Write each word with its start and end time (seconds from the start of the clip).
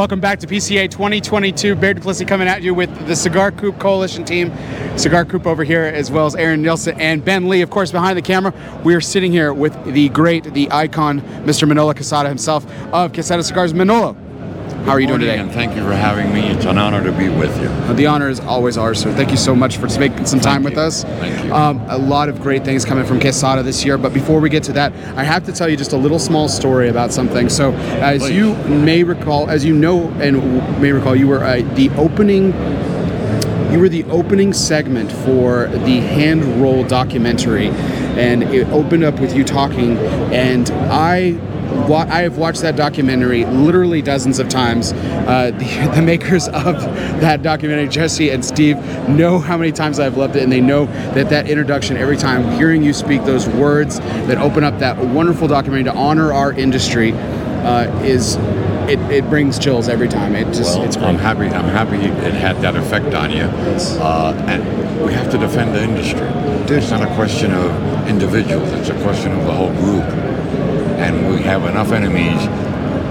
Welcome 0.00 0.20
back 0.20 0.38
to 0.38 0.46
PCA 0.46 0.90
2022. 0.90 1.76
Bear 1.76 1.92
Duplessis 1.92 2.26
coming 2.26 2.48
at 2.48 2.62
you 2.62 2.72
with 2.72 3.06
the 3.06 3.14
Cigar 3.14 3.52
Coop 3.52 3.78
Coalition 3.78 4.24
team. 4.24 4.50
Cigar 4.96 5.26
Coop 5.26 5.46
over 5.46 5.62
here, 5.62 5.82
as 5.82 6.10
well 6.10 6.24
as 6.24 6.34
Aaron 6.34 6.62
Nielsen 6.62 6.98
and 6.98 7.22
Ben 7.22 7.50
Lee, 7.50 7.60
of 7.60 7.68
course, 7.68 7.92
behind 7.92 8.16
the 8.16 8.22
camera. 8.22 8.54
We 8.82 8.94
are 8.94 9.02
sitting 9.02 9.30
here 9.30 9.52
with 9.52 9.74
the 9.84 10.08
great, 10.08 10.54
the 10.54 10.70
icon, 10.70 11.20
Mr. 11.44 11.68
Manolo 11.68 11.92
Quesada 11.92 12.30
himself 12.30 12.64
of 12.94 13.12
Quesada 13.12 13.42
Cigars. 13.42 13.74
Manolo, 13.74 14.16
how 14.84 14.92
are 14.92 15.00
you 15.00 15.06
doing 15.06 15.20
today? 15.20 15.38
And 15.38 15.50
thank 15.52 15.76
you 15.76 15.82
for 15.82 15.92
having 15.92 16.32
me. 16.32 16.48
It's 16.48 16.64
an 16.64 16.78
honor 16.78 17.02
to 17.02 17.12
be 17.12 17.28
with 17.28 17.54
you. 17.60 17.68
Uh, 17.68 17.92
The 17.92 18.06
honor 18.06 18.28
is 18.28 18.40
always 18.40 18.76
ours, 18.78 18.98
sir. 19.00 19.12
Thank 19.12 19.30
you 19.30 19.36
so 19.36 19.54
much 19.54 19.76
for 19.76 19.86
making 19.98 20.26
some 20.26 20.40
time 20.40 20.62
with 20.62 20.78
us. 20.78 21.04
Thank 21.04 21.44
you. 21.44 21.54
Um, 21.54 21.80
a 21.88 21.98
lot 21.98 22.28
of 22.28 22.40
great 22.40 22.64
things 22.64 22.84
coming 22.84 23.04
from 23.04 23.20
Quesada 23.20 23.62
this 23.62 23.84
year, 23.84 23.98
but 23.98 24.12
before 24.12 24.40
we 24.40 24.48
get 24.48 24.62
to 24.64 24.72
that, 24.72 24.92
I 25.16 25.22
have 25.24 25.44
to 25.46 25.52
tell 25.52 25.68
you 25.68 25.76
just 25.76 25.92
a 25.92 25.96
little 25.96 26.18
small 26.18 26.48
story 26.48 26.88
about 26.88 27.12
something. 27.12 27.48
So, 27.48 27.72
as 27.72 28.22
Please. 28.22 28.32
you 28.34 28.54
may 28.68 29.02
recall, 29.04 29.48
as 29.50 29.64
you 29.64 29.74
know 29.74 30.08
and 30.20 30.80
may 30.80 30.92
recall, 30.92 31.14
you 31.14 31.28
were 31.28 31.44
uh, 31.44 31.62
the 31.74 31.90
opening. 31.90 32.52
You 33.72 33.78
were 33.78 33.88
the 33.88 34.02
opening 34.04 34.52
segment 34.52 35.12
for 35.12 35.68
the 35.68 36.00
hand 36.00 36.44
roll 36.60 36.82
documentary, 36.82 37.68
and 37.68 38.42
it 38.42 38.66
opened 38.70 39.04
up 39.04 39.20
with 39.20 39.36
you 39.36 39.44
talking. 39.44 39.96
And 40.32 40.68
I, 40.90 41.38
wa- 41.88 42.06
I 42.08 42.22
have 42.22 42.38
watched 42.38 42.62
that 42.62 42.76
documentary 42.76 43.44
literally 43.44 44.02
dozens 44.02 44.38
of 44.38 44.48
times. 44.48 44.92
Uh, 44.92 45.50
the, 45.56 45.92
the 45.94 46.02
makers 46.02 46.48
of 46.48 46.80
that 47.20 47.42
documentary, 47.42 47.88
Jesse 47.88 48.30
and 48.30 48.44
Steve, 48.44 48.76
know 49.08 49.38
how 49.38 49.56
many 49.56 49.72
times 49.72 49.98
I've 50.00 50.16
loved 50.16 50.36
it, 50.36 50.42
and 50.42 50.52
they 50.52 50.60
know 50.60 50.86
that 51.14 51.30
that 51.30 51.48
introduction 51.48 51.96
every 51.96 52.16
time, 52.16 52.50
hearing 52.56 52.82
you 52.82 52.92
speak 52.92 53.24
those 53.24 53.48
words 53.48 53.98
that 54.00 54.38
open 54.38 54.64
up 54.64 54.78
that 54.78 54.96
wonderful 54.98 55.48
documentary 55.48 55.84
to 55.92 55.94
honor 55.94 56.32
our 56.32 56.52
industry, 56.52 57.12
uh, 57.12 58.02
is. 58.02 58.36
It, 58.88 58.98
it 59.12 59.28
brings 59.30 59.56
chills 59.56 59.88
every 59.88 60.08
time. 60.08 60.34
It 60.34 60.46
just 60.46 60.76
Well, 60.76 60.84
it's 60.84 60.96
great. 60.96 61.06
I'm 61.06 61.18
happy. 61.18 61.44
I'm 61.44 61.68
happy 61.68 61.96
it 61.98 62.34
had 62.34 62.56
that 62.62 62.74
effect 62.74 63.14
on 63.14 63.30
you. 63.30 63.44
Uh, 63.44 64.34
and 64.48 64.64
we 65.04 65.12
have 65.12 65.30
to 65.30 65.38
defend 65.38 65.76
the 65.76 65.82
industry. 65.84 66.26
It's 66.74 66.90
not 66.90 67.02
a 67.02 67.14
question 67.14 67.52
of 67.52 68.08
individuals. 68.08 68.68
It's 68.72 68.88
a 68.88 69.00
question 69.02 69.30
of 69.30 69.46
the 69.46 69.52
whole 69.52 69.72
group. 69.74 70.04
And 71.00 71.34
we 71.34 71.42
have 71.42 71.64
enough 71.64 71.92
enemies 71.92 72.40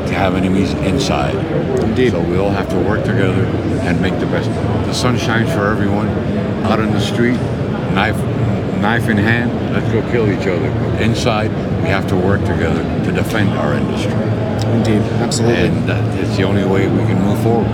to 0.09 0.13
have 0.15 0.35
enemies 0.35 0.73
inside. 0.73 1.35
Indeed. 1.83 2.11
So 2.11 2.21
we 2.21 2.37
all 2.37 2.51
have 2.51 2.69
to 2.69 2.79
work 2.79 3.03
together 3.03 3.45
and 3.85 4.01
make 4.01 4.19
the 4.19 4.25
best. 4.27 4.49
The 4.87 4.93
sun 4.93 5.17
shines 5.17 5.51
for 5.51 5.67
everyone. 5.67 6.07
Out 6.65 6.79
in 6.79 6.91
the 6.91 6.99
street, 6.99 7.39
knife, 7.93 8.17
knife 8.81 9.09
in 9.09 9.17
hand, 9.17 9.51
let's 9.73 9.91
go 9.91 10.01
kill 10.11 10.31
each 10.31 10.47
other. 10.47 10.69
But 10.71 11.01
inside, 11.01 11.49
we 11.81 11.89
have 11.89 12.07
to 12.09 12.15
work 12.15 12.41
together 12.41 12.83
to 13.05 13.11
defend 13.11 13.49
our 13.51 13.73
industry. 13.73 14.11
Indeed, 14.71 15.01
absolutely. 15.21 15.67
And 15.67 15.89
that 15.89 16.19
it's 16.19 16.37
the 16.37 16.43
only 16.43 16.65
way 16.65 16.87
we 16.87 16.99
can 17.05 17.21
move 17.21 17.41
forward. 17.41 17.67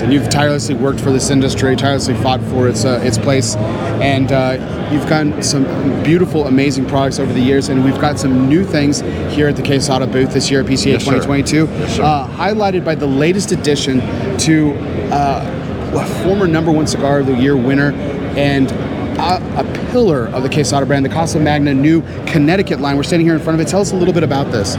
And 0.00 0.12
you've 0.12 0.28
tirelessly 0.28 0.74
worked 0.74 1.00
for 1.00 1.10
this 1.12 1.30
industry, 1.30 1.76
tirelessly 1.76 2.14
fought 2.14 2.40
for 2.42 2.68
its 2.68 2.84
uh, 2.84 3.00
its 3.02 3.18
place, 3.18 3.56
and 3.56 4.32
uh, 4.32 4.88
you've 4.92 5.08
gotten 5.08 5.42
some 5.42 5.64
beautiful, 6.02 6.46
amazing 6.46 6.86
products 6.86 7.18
over 7.18 7.32
the 7.32 7.40
years. 7.40 7.68
And 7.68 7.84
we've 7.84 8.00
got 8.00 8.18
some 8.18 8.48
new 8.48 8.64
things 8.64 9.00
here 9.34 9.48
at 9.48 9.56
the 9.56 9.62
Quesada 9.62 10.06
booth 10.06 10.32
this 10.32 10.50
year 10.50 10.60
at 10.60 10.66
PCA 10.66 10.92
Yes, 10.92 11.04
sir. 11.04 11.12
2022, 11.12 11.66
Yes, 11.66 11.98
uh, 11.98 12.26
highlighted 12.28 12.84
by 12.84 12.94
the 12.94 13.06
latest 13.06 13.52
addition 13.52 14.00
to 14.38 14.74
uh, 15.12 15.94
a 15.94 16.22
former 16.24 16.46
number 16.46 16.72
one 16.72 16.86
cigar 16.86 17.20
of 17.20 17.26
the 17.26 17.34
year 17.34 17.56
winner 17.56 17.92
and. 18.36 18.70
A, 19.12 19.36
a 19.58 19.90
pillar 19.92 20.28
of 20.28 20.42
the 20.42 20.48
Quesada 20.48 20.86
brand, 20.86 21.04
the 21.04 21.08
Casa 21.10 21.38
Magna 21.38 21.74
new 21.74 22.00
Connecticut 22.26 22.80
line. 22.80 22.96
We're 22.96 23.02
standing 23.02 23.26
here 23.26 23.36
in 23.36 23.42
front 23.42 23.60
of 23.60 23.64
it. 23.64 23.70
Tell 23.70 23.82
us 23.82 23.92
a 23.92 23.94
little 23.94 24.14
bit 24.14 24.24
about 24.24 24.50
this. 24.50 24.74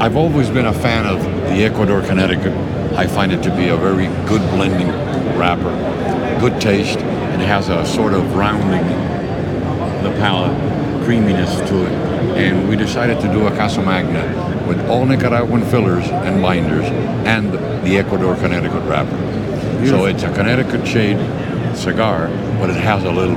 I've 0.00 0.16
always 0.16 0.48
been 0.48 0.64
a 0.64 0.72
fan 0.72 1.06
of 1.06 1.22
the 1.22 1.62
Ecuador 1.64 2.00
Connecticut. 2.00 2.54
I 2.96 3.06
find 3.06 3.32
it 3.32 3.42
to 3.44 3.54
be 3.54 3.68
a 3.68 3.76
very 3.76 4.06
good 4.28 4.42
blending 4.50 4.88
wrapper, 5.38 5.70
good 6.40 6.60
taste, 6.60 6.98
and 6.98 7.40
it 7.40 7.46
has 7.46 7.68
a 7.68 7.86
sort 7.86 8.14
of 8.14 8.34
rounding 8.34 8.84
the 10.02 10.10
palate, 10.18 10.56
creaminess 11.04 11.56
to 11.68 11.86
it. 11.86 11.92
And 12.36 12.68
we 12.68 12.76
decided 12.76 13.20
to 13.20 13.28
do 13.32 13.46
a 13.46 13.50
Casa 13.50 13.82
Magna 13.82 14.66
with 14.66 14.80
all 14.88 15.06
Nicaraguan 15.06 15.64
fillers 15.64 16.08
and 16.08 16.42
binders 16.42 16.84
and 17.26 17.52
the 17.84 17.96
Ecuador 17.96 18.34
Connecticut 18.36 18.82
wrapper. 18.84 19.86
So 19.86 20.06
it's 20.06 20.24
a 20.24 20.32
Connecticut 20.34 20.86
shade 20.86 21.18
cigar, 21.76 22.28
but 22.58 22.70
it 22.70 22.76
has 22.76 23.04
a 23.04 23.10
little 23.10 23.36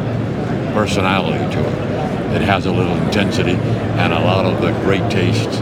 personality 0.73 1.39
to 1.55 1.59
it. 1.61 1.93
It 2.35 2.41
has 2.41 2.65
a 2.65 2.71
little 2.71 2.95
intensity 2.97 3.53
and 3.53 4.11
a 4.11 4.19
lot 4.19 4.45
of 4.45 4.61
the 4.61 4.71
great 4.81 5.09
tastes 5.11 5.59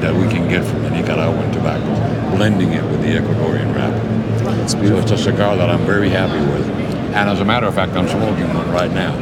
that 0.00 0.14
we 0.14 0.28
can 0.28 0.48
get 0.48 0.64
from 0.64 0.82
the 0.82 0.90
Nicaraguan 0.90 1.50
tobacco, 1.52 2.36
blending 2.36 2.72
it 2.72 2.84
with 2.84 3.02
the 3.02 3.08
Ecuadorian 3.08 3.74
wrapper. 3.74 4.68
So 4.68 4.78
it's 4.98 5.10
a 5.10 5.18
cigar 5.18 5.56
that 5.56 5.68
I'm 5.70 5.84
very 5.86 6.08
happy 6.10 6.40
with. 6.52 6.68
And 7.14 7.28
as 7.28 7.40
a 7.40 7.44
matter 7.44 7.66
of 7.66 7.74
fact, 7.74 7.92
I'm 7.92 8.08
smoking 8.08 8.52
one 8.54 8.70
right 8.70 8.92
now. 8.92 9.14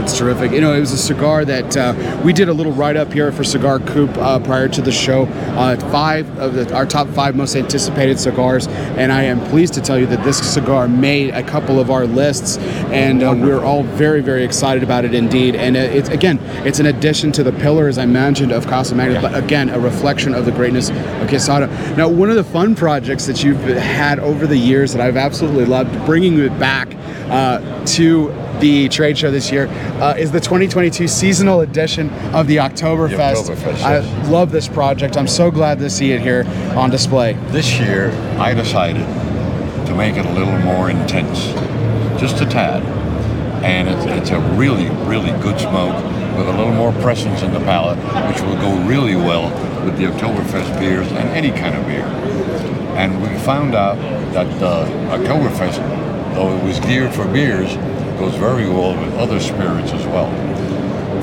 That's 0.00 0.16
terrific. 0.16 0.52
You 0.52 0.62
know, 0.62 0.72
it 0.72 0.80
was 0.80 0.92
a 0.92 0.96
cigar 0.98 1.44
that 1.44 1.76
uh, 1.76 2.22
we 2.24 2.32
did 2.32 2.48
a 2.48 2.54
little 2.54 2.72
write 2.72 2.96
up 2.96 3.12
here 3.12 3.30
for 3.32 3.44
Cigar 3.44 3.80
Coop 3.80 4.08
uh, 4.16 4.38
prior 4.40 4.66
to 4.66 4.80
the 4.80 4.90
show. 4.90 5.24
Uh, 5.24 5.76
five 5.90 6.26
of 6.38 6.54
the, 6.54 6.74
our 6.74 6.86
top 6.86 7.06
five 7.08 7.36
most 7.36 7.54
anticipated 7.54 8.18
cigars, 8.18 8.66
and 8.66 9.12
I 9.12 9.24
am 9.24 9.38
pleased 9.50 9.74
to 9.74 9.82
tell 9.82 9.98
you 9.98 10.06
that 10.06 10.24
this 10.24 10.38
cigar 10.38 10.88
made 10.88 11.34
a 11.34 11.42
couple 11.42 11.78
of 11.78 11.90
our 11.90 12.06
lists, 12.06 12.56
and 12.88 13.22
uh, 13.22 13.34
we're 13.36 13.62
all 13.62 13.82
very, 13.82 14.22
very 14.22 14.42
excited 14.42 14.82
about 14.82 15.04
it 15.04 15.12
indeed. 15.12 15.54
And 15.54 15.76
uh, 15.76 15.80
it's 15.80 16.08
again, 16.08 16.38
it's 16.66 16.80
an 16.80 16.86
addition 16.86 17.30
to 17.32 17.42
the 17.42 17.52
pillar, 17.52 17.86
as 17.86 17.98
I 17.98 18.06
mentioned, 18.06 18.52
of 18.52 18.66
Casa 18.66 18.94
Magna, 18.94 19.14
Yeah. 19.16 19.20
but 19.20 19.34
again, 19.34 19.68
a 19.68 19.78
reflection 19.78 20.34
of 20.34 20.46
the 20.46 20.52
greatness 20.52 20.88
of 20.88 21.28
Quesada. 21.28 21.66
Now, 21.94 22.08
one 22.08 22.30
of 22.30 22.36
the 22.36 22.44
fun 22.44 22.74
projects 22.74 23.26
that 23.26 23.44
you've 23.44 23.60
had 23.60 24.18
over 24.18 24.46
the 24.46 24.56
years 24.56 24.94
that 24.94 25.02
I've 25.02 25.18
absolutely 25.18 25.66
loved, 25.66 26.06
bringing 26.06 26.38
it 26.38 26.58
back 26.58 26.88
uh, 27.28 27.84
to 27.84 28.34
the 28.60 28.88
trade 28.90 29.16
show 29.16 29.30
this 29.30 29.50
year 29.50 29.68
uh, 30.00 30.14
is 30.18 30.30
the 30.32 30.40
2022 30.40 31.08
seasonal 31.08 31.60
edition 31.60 32.10
of 32.34 32.46
the 32.46 32.56
Oktoberfest. 32.56 33.46
The 33.46 33.52
Oktoberfest, 33.52 33.82
I 33.82 33.98
yes. 33.98 34.28
love 34.28 34.50
this 34.50 34.68
project. 34.68 35.16
I'm 35.16 35.28
so 35.28 35.50
glad 35.50 35.78
to 35.80 35.90
see 35.90 36.12
it 36.12 36.20
here 36.20 36.44
on 36.76 36.90
display. 36.90 37.34
This 37.48 37.78
year, 37.78 38.10
I 38.38 38.54
decided 38.54 39.06
to 39.86 39.94
make 39.94 40.16
it 40.16 40.24
a 40.24 40.32
little 40.32 40.58
more 40.58 40.90
intense, 40.90 41.38
just 42.20 42.40
a 42.40 42.46
tad. 42.46 42.82
And 43.64 43.88
it's, 43.88 44.06
it's 44.06 44.30
a 44.30 44.40
really, 44.56 44.88
really 45.06 45.32
good 45.42 45.60
smoke 45.60 45.94
with 46.36 46.48
a 46.48 46.52
little 46.56 46.72
more 46.72 46.92
presence 47.02 47.42
in 47.42 47.52
the 47.52 47.60
palate, 47.60 47.98
which 48.32 48.40
will 48.42 48.56
go 48.56 48.74
really 48.86 49.16
well 49.16 49.50
with 49.84 49.98
the 49.98 50.04
Oktoberfest 50.04 50.78
beers 50.78 51.06
and 51.08 51.28
any 51.30 51.50
kind 51.50 51.74
of 51.74 51.86
beer. 51.86 52.06
And 52.96 53.20
we 53.22 53.28
found 53.40 53.74
out 53.74 53.96
that 54.32 54.46
the 54.58 54.84
Oktoberfest, 55.14 55.78
though 56.34 56.56
it 56.56 56.64
was 56.64 56.80
geared 56.80 57.12
for 57.14 57.26
beers, 57.26 57.74
goes 58.18 58.34
very 58.36 58.68
well 58.68 58.98
with 58.98 59.14
other 59.14 59.40
spirits 59.40 59.92
as 59.92 60.06
well. 60.06 60.30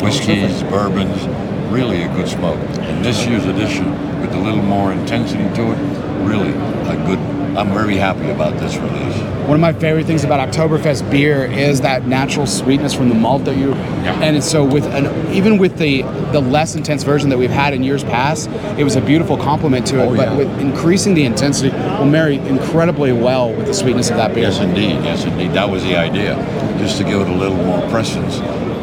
Whiskeys, 0.02 0.64
bourbons, 0.64 1.26
really 1.72 2.04
a 2.04 2.08
good 2.10 2.28
smoke. 2.28 2.60
And 2.80 3.04
this 3.04 3.26
year's 3.26 3.46
edition, 3.46 3.92
with 4.22 4.34
a 4.34 4.40
little 4.40 4.64
more 4.64 4.92
intensity 4.92 5.44
to 5.56 5.72
it, 5.74 6.07
really 6.26 6.50
a 6.52 6.96
good. 7.06 7.20
I'm 7.58 7.74
very 7.74 7.96
happy 7.98 8.30
about 8.30 8.60
this 8.60 8.76
release. 8.78 9.16
One 9.48 9.56
of 9.56 9.62
my 9.62 9.74
favorite 9.74 10.06
things 10.06 10.24
about 10.24 10.48
Oktoberfest 10.48 11.10
beer 11.10 11.46
is 11.46 11.82
that 11.82 12.06
natural 12.06 12.46
sweetness 12.46 12.94
from 12.94 13.10
the 13.10 13.16
malt 13.16 13.46
that 13.46 13.58
you, 13.58 13.70
Yeah. 14.04 14.20
and 14.22 14.44
so 14.44 14.64
with 14.64 14.86
an, 14.94 15.08
even 15.34 15.58
with 15.58 15.78
the 15.80 16.04
the 16.34 16.40
less 16.42 16.76
intense 16.76 17.02
version 17.04 17.30
that 17.30 17.38
we've 17.40 17.50
had 17.50 17.74
in 17.74 17.82
years 17.84 18.04
past, 18.04 18.50
it 18.78 18.84
was 18.84 18.96
a 18.96 19.02
beautiful 19.02 19.38
complement 19.38 19.88
to 19.88 20.00
it. 20.04 20.06
Oh, 20.06 20.16
but 20.16 20.28
yeah. 20.30 20.38
with 20.38 20.60
increasing 20.60 21.16
the 21.16 21.24
intensity, 21.26 21.70
will 21.98 22.06
marry 22.06 22.36
incredibly 22.38 23.12
well 23.12 23.52
with 23.52 23.66
the 23.66 23.74
sweetness 23.74 24.12
of 24.12 24.18
that 24.18 24.36
beer. 24.36 24.44
Yes, 24.44 24.60
indeed. 24.60 25.04
Yes, 25.04 25.24
indeed. 25.26 25.54
That 25.54 25.70
was 25.70 25.82
the 25.84 25.96
idea, 25.96 26.36
just 26.78 26.98
to 27.00 27.04
give 27.06 27.22
it 27.22 27.28
a 27.30 27.34
little 27.34 27.58
more 27.58 27.82
presence 27.90 28.38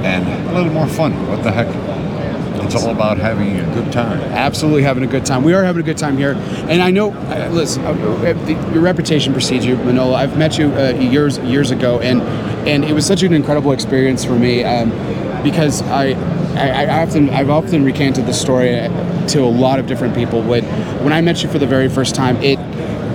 and 0.04 0.26
a 0.50 0.52
little 0.54 0.72
more 0.72 0.88
fun. 0.88 1.12
What 1.28 1.42
the 1.44 1.52
heck? 1.52 1.68
It's 2.64 2.74
all 2.74 2.90
about 2.90 3.18
having 3.18 3.58
a 3.58 3.74
good 3.74 3.92
time. 3.92 4.20
absolutely 4.32 4.82
having 4.82 5.04
a 5.04 5.06
good 5.06 5.24
time. 5.24 5.42
We 5.44 5.52
are 5.54 5.64
having 5.64 5.82
a 5.82 5.84
good 5.84 5.98
time 5.98 6.16
here, 6.16 6.32
and 6.68 6.82
I 6.82 6.90
know. 6.90 7.12
Uh, 7.12 7.48
listen, 7.52 7.84
uh, 7.84 7.90
uh, 7.90 8.32
the, 8.44 8.52
your 8.72 8.80
reputation 8.80 9.32
precedes 9.32 9.64
you, 9.66 9.76
Manolo. 9.76 10.14
I've 10.14 10.36
met 10.36 10.58
you 10.58 10.72
uh, 10.74 10.90
years 10.90 11.38
years 11.38 11.70
ago, 11.70 12.00
and 12.00 12.22
and 12.66 12.84
it 12.84 12.92
was 12.92 13.06
such 13.06 13.22
an 13.22 13.32
incredible 13.32 13.72
experience 13.72 14.24
for 14.24 14.38
me 14.38 14.64
um, 14.64 14.90
because 15.42 15.82
I, 15.82 16.12
I 16.56 16.84
I 16.84 17.02
often 17.02 17.30
I've 17.30 17.50
often 17.50 17.84
recanted 17.84 18.26
the 18.26 18.34
story 18.34 18.78
uh, 18.78 19.26
to 19.28 19.40
a 19.40 19.46
lot 19.50 19.78
of 19.78 19.86
different 19.86 20.14
people. 20.14 20.42
When 20.42 20.64
when 21.04 21.12
I 21.12 21.20
met 21.20 21.42
you 21.42 21.48
for 21.48 21.58
the 21.58 21.66
very 21.66 21.88
first 21.88 22.14
time, 22.14 22.36
it 22.38 22.58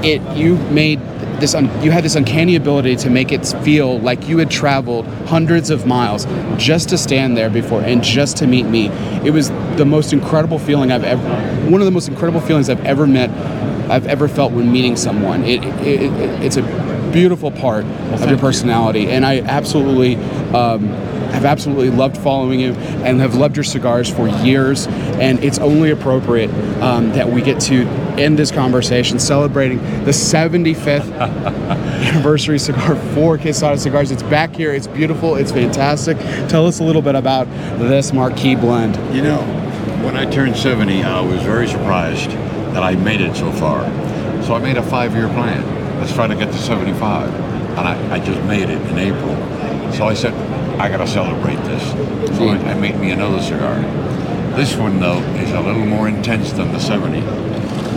it 0.04 0.22
you 0.38 0.58
made 0.70 1.00
this 1.40 1.56
un, 1.56 1.66
you 1.84 1.92
had 1.92 2.04
this 2.04 2.16
uncanny 2.16 2.56
ability 2.56 2.96
to 2.98 3.10
make 3.10 3.32
it 3.32 3.46
feel 3.64 4.00
like 4.00 4.28
you 4.28 4.38
had 4.38 4.50
traveled 4.50 5.06
hundreds 5.28 5.70
of 5.70 5.86
miles 5.86 6.26
just 6.58 6.90
to 6.90 6.98
stand 6.98 7.38
there 7.38 7.50
before 7.50 7.82
and 7.82 8.04
just 8.04 8.38
to 8.38 8.48
meet 8.48 8.66
me. 8.66 8.88
It 9.26 9.32
was 9.32 9.50
the 9.78 9.86
most 9.86 10.14
incredible 10.14 10.60
feeling 10.60 10.92
I've 10.92 11.04
ever 11.04 11.22
one 11.70 11.82
of 11.82 11.86
the 11.86 11.92
most 11.92 12.08
incredible 12.08 12.42
feelings 12.42 12.70
I've 12.70 12.84
ever 12.86 13.06
met 13.06 13.30
I've 13.90 14.08
ever 14.08 14.28
felt 14.28 14.52
when 14.54 14.72
meeting 14.72 14.96
someone. 14.96 15.44
It, 15.44 15.64
it, 15.64 16.02
it 16.02 16.44
it's 16.44 16.58
a 16.58 17.10
beautiful 17.12 17.52
part 17.52 17.86
of 17.86 17.90
your 17.90 18.18
thank 18.18 18.32
you. 18.32 18.38
personality, 18.38 19.08
and 19.10 19.26
I 19.26 19.40
absolutely. 19.40 20.16
Um, 20.54 21.19
have 21.32 21.46
absolutely 21.46 21.90
loved 21.90 22.18
following 22.18 22.60
you 22.60 22.74
and 22.74 23.20
have 23.20 23.36
loved 23.36 23.56
your 23.56 23.64
cigars 23.64 24.10
for 24.10 24.28
years. 24.28 24.88
And 24.88 25.44
it's 25.44 25.60
only 25.60 25.92
appropriate 25.92 26.50
um, 26.82 27.10
that 27.12 27.30
we 27.30 27.42
get 27.42 27.60
to 27.62 27.86
end 28.20 28.38
this 28.38 28.52
conversation 28.52 29.20
celebrating 29.20 29.78
the 30.04 30.12
75th 30.12 31.12
anniversary 31.20 32.60
cigar 32.60 32.96
for 33.14 33.38
Quesada 33.38 33.78
Cigars. 33.78 34.12
It's 34.12 34.24
back 34.24 34.56
here. 34.56 34.74
It's 34.74 34.88
beautiful. 34.88 35.36
It's 35.36 35.52
fantastic. 35.52 36.18
Tell 36.50 36.66
us 36.66 36.80
a 36.80 36.84
little 36.84 37.02
bit 37.02 37.16
about 37.16 37.48
this 37.80 38.12
marquee 38.14 38.56
blend. 38.56 38.96
You 39.16 39.22
know, 39.22 39.42
when 40.04 40.18
I 40.18 40.30
turned 40.30 40.56
70, 40.56 41.04
I 41.04 41.22
was 41.22 41.42
very 41.44 41.68
surprised 41.68 42.32
that 42.74 42.84
I 42.84 42.96
made 42.96 43.22
it 43.22 43.36
so 43.36 43.52
far. 43.54 43.84
So 44.44 44.54
I 44.54 44.60
made 44.60 44.78
a 44.78 44.84
five-year 44.84 45.28
plan. 45.30 46.00
Let's 46.00 46.14
try 46.14 46.28
to 46.28 46.36
get 46.36 46.52
to 46.52 46.58
75. 46.58 47.34
And 47.34 47.80
I, 47.80 48.16
I 48.16 48.20
just 48.20 48.42
made 48.44 48.70
it 48.70 48.82
in 48.82 48.98
April. 48.98 49.36
So 49.94 50.08
I 50.08 50.14
said, 50.14 50.34
I 50.80 50.90
gotta 50.90 51.08
celebrate 51.08 51.58
this. 51.66 51.84
So 52.38 52.48
I, 52.50 52.58
I 52.58 52.74
made 52.76 52.98
me 53.00 53.12
another 53.12 53.42
cigar. 53.42 53.80
This 54.56 54.76
one, 54.76 55.00
though, 55.00 55.20
is 55.20 55.52
a 55.52 55.62
little 55.62 55.86
more 55.86 56.08
intense 56.08 56.52
than 56.52 56.72
the 56.72 56.80
70. 56.80 57.22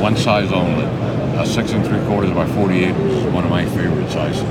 One 0.01 0.17
size 0.17 0.53
only. 0.53 0.85
A 1.39 1.47
six 1.47 1.73
and 1.73 1.85
three 1.87 2.05
quarters 2.07 2.33
by 2.33 2.47
48 2.47 2.89
is 2.89 3.25
one 3.33 3.45
of 3.45 3.51
my 3.51 3.65
favorite 3.67 4.11
sizes. 4.11 4.43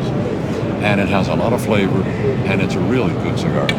And 0.82 1.00
it 1.00 1.10
has 1.10 1.28
a 1.28 1.36
lot 1.36 1.54
of 1.54 1.64
flavor, 1.64 2.02
and 2.04 2.62
it's 2.62 2.76
a 2.76 2.80
really 2.80 3.14
good 3.24 3.38
cigar. 3.38 3.70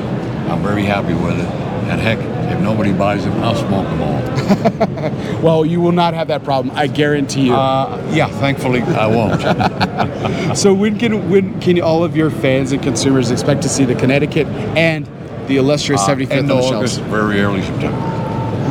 I'm 0.50 0.62
very 0.62 0.84
happy 0.84 1.14
with 1.14 1.38
it. 1.40 1.61
And 1.90 2.00
heck, 2.00 2.18
if 2.52 2.60
nobody 2.60 2.92
buys 2.92 3.24
them, 3.24 3.34
I'll 3.42 3.54
smoke 3.56 3.86
them 3.86 4.02
all. 4.02 4.22
Well, 5.42 5.66
you 5.66 5.80
will 5.80 5.90
not 5.92 6.14
have 6.14 6.28
that 6.28 6.44
problem. 6.44 6.72
I 6.76 6.86
guarantee 6.86 7.46
you. 7.46 7.54
Uh, 7.54 8.00
yeah, 8.12 8.28
thankfully 8.28 8.80
I 8.82 9.06
won't. 9.06 10.56
so 10.56 10.72
when 10.72 10.96
can 10.98 11.28
when 11.30 11.60
can 11.60 11.80
all 11.80 12.04
of 12.04 12.16
your 12.16 12.30
fans 12.30 12.70
and 12.70 12.80
consumers 12.80 13.32
expect 13.32 13.62
to 13.62 13.68
see 13.68 13.84
the 13.84 13.96
Connecticut 13.96 14.46
and 14.76 15.04
the 15.48 15.56
illustrious 15.56 16.00
75th 16.02 16.30
Uh, 16.30 16.34
End 16.34 16.50
on 16.52 16.58
of 16.58 16.64
the 16.70 16.76
August, 16.76 16.96
shelves? 16.98 17.10
very 17.10 17.40
early 17.40 17.62
September. 17.62 17.98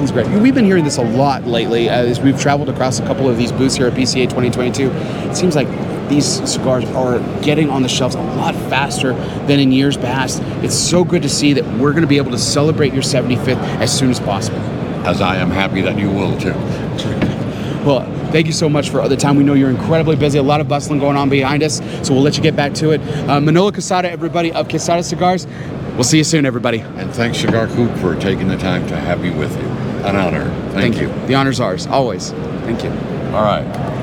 Sounds 0.01 0.11
great. 0.11 0.27
We've 0.41 0.55
been 0.55 0.65
hearing 0.65 0.83
this 0.83 0.97
a 0.97 1.03
lot 1.03 1.45
lately 1.45 1.87
as 1.87 2.19
we've 2.19 2.41
traveled 2.41 2.69
across 2.69 2.97
a 2.97 3.05
couple 3.05 3.29
of 3.29 3.37
these 3.37 3.51
booths 3.51 3.75
here 3.75 3.85
at 3.85 3.93
PCA 3.93 4.23
2022. 4.23 4.89
It 5.29 5.35
seems 5.35 5.55
like 5.55 5.67
these 6.09 6.25
cigars 6.51 6.85
are 6.95 7.19
getting 7.43 7.69
on 7.69 7.83
the 7.83 7.87
shelves 7.87 8.15
a 8.15 8.19
lot 8.19 8.55
faster 8.55 9.13
than 9.45 9.59
in 9.59 9.71
years 9.71 9.97
past. 9.97 10.41
It's 10.63 10.73
so 10.73 11.03
good 11.03 11.21
to 11.21 11.29
see 11.29 11.53
that 11.53 11.63
we're 11.77 11.91
going 11.91 12.01
to 12.01 12.07
be 12.07 12.17
able 12.17 12.31
to 12.31 12.39
celebrate 12.39 12.93
your 12.93 13.03
75th 13.03 13.61
as 13.77 13.95
soon 13.95 14.09
as 14.09 14.19
possible. 14.19 14.57
As 15.05 15.21
I 15.21 15.35
am 15.35 15.51
happy 15.51 15.81
that 15.81 15.99
you 15.99 16.09
will 16.09 16.35
too. 16.39 16.53
Well, 17.85 18.01
thank 18.31 18.47
you 18.47 18.53
so 18.53 18.67
much 18.67 18.89
for 18.89 19.07
the 19.07 19.15
time. 19.15 19.35
We 19.35 19.43
know 19.43 19.53
you're 19.53 19.69
incredibly 19.69 20.15
busy, 20.15 20.39
a 20.39 20.43
lot 20.43 20.61
of 20.61 20.67
bustling 20.67 20.99
going 20.99 21.15
on 21.15 21.29
behind 21.29 21.61
us, 21.61 21.77
so 22.01 22.15
we'll 22.15 22.23
let 22.23 22.37
you 22.37 22.41
get 22.41 22.55
back 22.55 22.73
to 22.75 22.89
it. 22.89 23.01
Uh, 23.29 23.39
Manolo 23.39 23.71
Quesada, 23.71 24.09
everybody 24.09 24.51
of 24.51 24.67
Quesada 24.67 25.03
Cigars. 25.03 25.45
We'll 25.93 26.05
see 26.05 26.17
you 26.17 26.23
soon, 26.23 26.47
everybody. 26.47 26.79
And 26.79 27.13
thanks, 27.13 27.37
Cigar 27.37 27.67
Coop, 27.67 27.95
for 27.99 28.15
taking 28.15 28.47
the 28.47 28.57
time 28.57 28.87
to 28.87 28.95
have 28.95 29.21
me 29.21 29.29
with 29.29 29.55
you. 29.61 29.80
An 30.03 30.15
honor. 30.15 30.45
Thank, 30.71 30.97
you. 30.97 31.07
The 31.27 31.35
honor's 31.35 31.59
ours, 31.59 31.85
always. 31.87 32.31
Thank 32.31 32.83
you. 32.83 32.89
All 33.35 33.43
right. 33.43 34.00